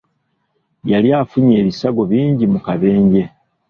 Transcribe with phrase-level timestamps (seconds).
[0.91, 3.25] Yali afunye ebisago bingi mu kabenja.